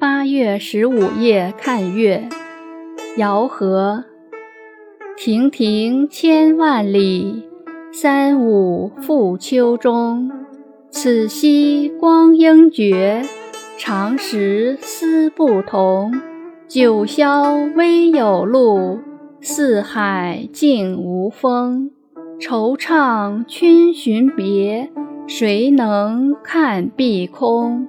[0.00, 2.28] 八月十五夜看月，
[3.16, 4.04] 遥河。
[5.16, 7.48] 亭亭千万里，
[7.92, 10.30] 三五复秋中。
[10.88, 13.22] 此夕光阴绝，
[13.76, 16.20] 长时思不同。
[16.68, 19.00] 九霄微有路，
[19.40, 21.90] 四海静无风。
[22.38, 24.92] 惆怅君寻别，
[25.26, 27.88] 谁能看碧空？